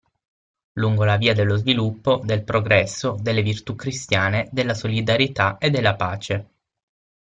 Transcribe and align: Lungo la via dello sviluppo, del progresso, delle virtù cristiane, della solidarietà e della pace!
Lungo 0.79 1.03
la 1.03 1.15
via 1.17 1.35
dello 1.35 1.57
sviluppo, 1.57 2.21
del 2.25 2.43
progresso, 2.43 3.17
delle 3.19 3.43
virtù 3.43 3.75
cristiane, 3.75 4.49
della 4.51 4.73
solidarietà 4.73 5.59
e 5.59 5.69
della 5.69 5.95
pace! 5.95 6.47